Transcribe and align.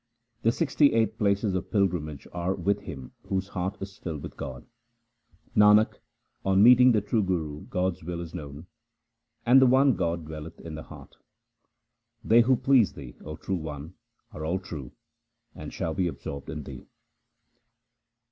The 0.41 0.51
sixty 0.51 0.93
eight 0.93 1.19
places 1.19 1.53
of 1.53 1.69
pilgrimage 1.69 2.27
are 2.33 2.55
with 2.55 2.79
him 2.79 3.11
whose 3.27 3.49
heart 3.49 3.77
is 3.81 3.99
filled 3.99 4.23
with 4.23 4.35
God. 4.35 4.65
Nanak, 5.55 5.99
on 6.43 6.63
meeting 6.63 6.91
the 6.91 7.01
true 7.01 7.21
Guru 7.21 7.67
God's 7.67 8.03
will 8.03 8.19
is 8.19 8.33
known, 8.33 8.65
and 9.45 9.61
the 9.61 9.67
one 9.67 9.95
God 9.95 10.25
dwelleth 10.25 10.59
in 10.59 10.73
the 10.73 10.81
heart. 10.81 11.17
They 12.23 12.41
who 12.41 12.55
please 12.55 12.93
Thee, 12.93 13.15
O 13.23 13.35
True 13.35 13.57
One, 13.57 13.93
are 14.31 14.43
all 14.43 14.57
true, 14.57 14.91
and 15.53 15.71
shall 15.71 15.93
be 15.93 16.07
absorbed 16.07 16.49
in 16.49 16.63
Thee. 16.63 16.87